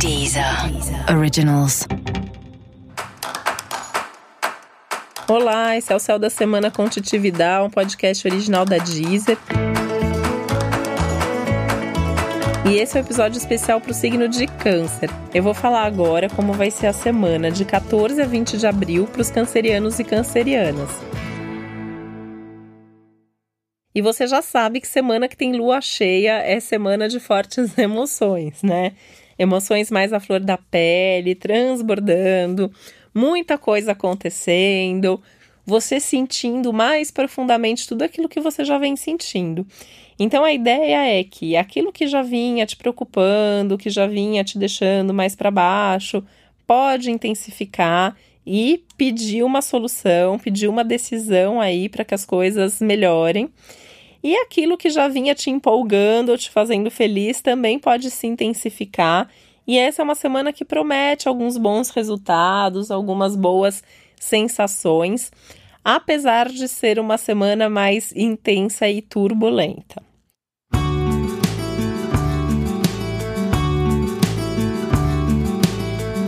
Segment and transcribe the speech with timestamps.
[0.00, 0.42] Deezer
[1.14, 1.86] Originals.
[5.28, 9.36] Olá, esse é o Céu da Semana com Titividade, um podcast original da Deezer.
[12.66, 15.10] E esse é o um episódio especial para o signo de Câncer.
[15.34, 19.06] Eu vou falar agora como vai ser a semana de 14 a 20 de abril
[19.06, 20.88] para os cancerianos e cancerianas.
[23.94, 28.62] E você já sabe que semana que tem lua cheia é semana de fortes emoções,
[28.62, 28.92] né?
[29.40, 32.70] Emoções mais à flor da pele, transbordando,
[33.14, 35.18] muita coisa acontecendo,
[35.64, 39.66] você sentindo mais profundamente tudo aquilo que você já vem sentindo.
[40.18, 44.58] Então a ideia é que aquilo que já vinha te preocupando, que já vinha te
[44.58, 46.22] deixando mais para baixo,
[46.66, 48.14] pode intensificar
[48.46, 53.48] e pedir uma solução, pedir uma decisão aí para que as coisas melhorem.
[54.22, 59.28] E aquilo que já vinha te empolgando te fazendo feliz também pode se intensificar.
[59.66, 63.82] E essa é uma semana que promete alguns bons resultados, algumas boas
[64.16, 65.30] sensações,
[65.82, 70.02] apesar de ser uma semana mais intensa e turbulenta.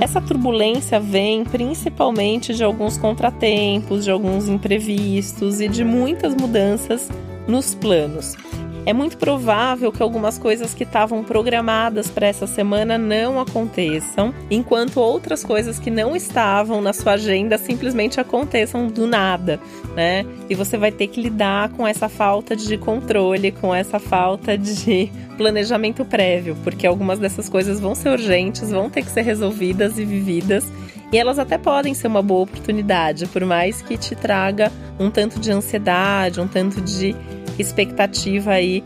[0.00, 7.08] Essa turbulência vem principalmente de alguns contratempos, de alguns imprevistos e de muitas mudanças
[7.46, 8.36] nos planos.
[8.84, 14.98] É muito provável que algumas coisas que estavam programadas para essa semana não aconteçam, enquanto
[14.98, 19.60] outras coisas que não estavam na sua agenda simplesmente aconteçam do nada,
[19.94, 20.26] né?
[20.50, 25.08] E você vai ter que lidar com essa falta de controle, com essa falta de
[25.36, 30.04] planejamento prévio, porque algumas dessas coisas vão ser urgentes, vão ter que ser resolvidas e
[30.04, 30.66] vividas.
[31.12, 35.38] E elas até podem ser uma boa oportunidade, por mais que te traga um tanto
[35.38, 37.14] de ansiedade, um tanto de
[37.58, 38.82] expectativa aí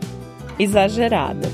[0.59, 1.47] exagerada.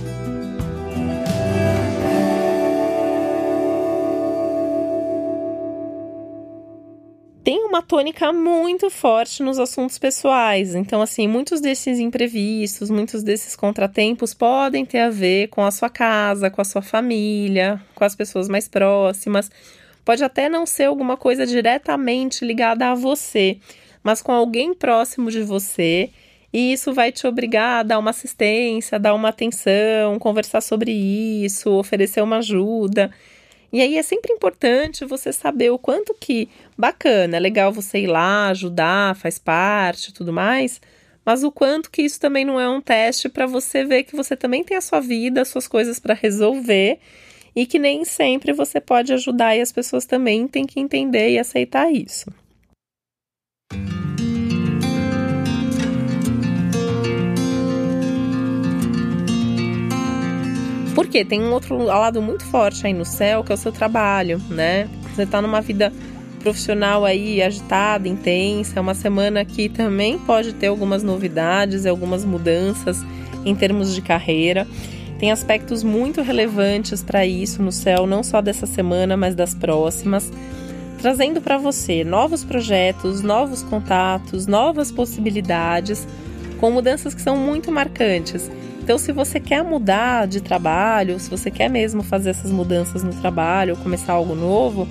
[7.43, 10.73] Tem uma tônica muito forte nos assuntos pessoais.
[10.73, 15.89] Então, assim, muitos desses imprevistos, muitos desses contratempos podem ter a ver com a sua
[15.89, 19.51] casa, com a sua família, com as pessoas mais próximas.
[20.05, 23.57] Pode até não ser alguma coisa diretamente ligada a você,
[24.03, 26.09] mas com alguém próximo de você
[26.53, 31.71] e isso vai te obrigar a dar uma assistência, dar uma atenção, conversar sobre isso,
[31.71, 33.09] oferecer uma ajuda.
[33.71, 36.47] E aí é sempre importante você saber o quanto que
[36.77, 40.79] bacana, é legal você ir lá, ajudar, faz parte, tudo mais,
[41.25, 44.35] mas o quanto que isso também não é um teste para você ver que você
[44.35, 46.99] também tem a sua vida, as suas coisas para resolver
[47.55, 51.39] e que nem sempre você pode ajudar e as pessoas também têm que entender e
[51.39, 52.31] aceitar isso.
[60.95, 64.39] Porque tem um outro lado muito forte aí no céu, que é o seu trabalho,
[64.49, 64.87] né?
[65.13, 65.91] Você tá numa vida
[66.39, 72.25] profissional aí agitada, intensa, é uma semana que também pode ter algumas novidades e algumas
[72.25, 72.97] mudanças
[73.45, 74.67] em termos de carreira.
[75.23, 80.29] Tem aspectos muito relevantes para isso no céu, não só dessa semana, mas das próximas,
[80.99, 86.05] trazendo para você novos projetos, novos contatos, novas possibilidades,
[86.59, 88.51] com mudanças que são muito marcantes
[88.83, 93.13] então, se você quer mudar de trabalho, se você quer mesmo fazer essas mudanças no
[93.13, 94.85] trabalho, começar algo novo,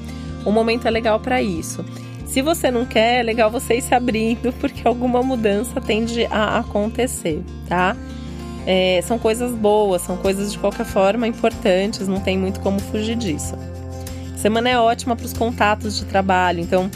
[0.47, 1.85] o momento é legal para isso.
[2.25, 6.61] Se você não quer, é legal você ir se abrindo, porque alguma mudança tende a
[6.61, 7.95] acontecer, tá?
[8.67, 13.17] É, são coisas boas, são coisas de qualquer forma importantes, não tem muito como fugir
[13.17, 13.55] disso.
[14.37, 16.91] Semana é ótima para os contatos de trabalho, então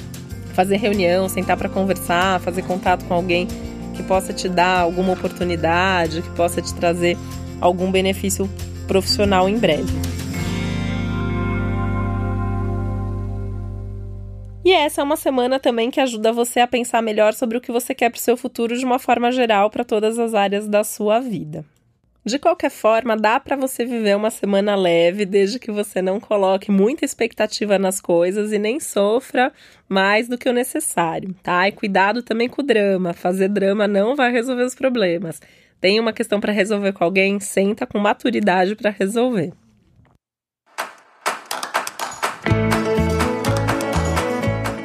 [0.53, 3.47] fazer reunião, sentar para conversar, fazer contato com alguém
[3.95, 7.17] que possa te dar alguma oportunidade, que possa te trazer
[7.61, 8.49] algum benefício
[8.87, 10.16] profissional em breve.
[14.67, 17.71] E essa é uma semana também que ajuda você a pensar melhor sobre o que
[17.71, 20.83] você quer para o seu futuro de uma forma geral para todas as áreas da
[20.83, 21.65] sua vida.
[22.25, 26.69] De qualquer forma, dá para você viver uma semana leve, desde que você não coloque
[26.73, 29.53] muita expectativa nas coisas e nem sofra
[29.89, 31.69] mais do que o necessário, tá?
[31.69, 33.13] E cuidado também com o drama.
[33.13, 35.41] Fazer drama não vai resolver os problemas.
[35.81, 39.53] Tem uma questão para resolver com alguém, senta com maturidade para resolver.